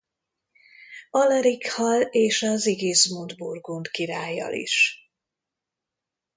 [1.09, 4.97] Alarik-hal és a Sigismund burgund királlyal is.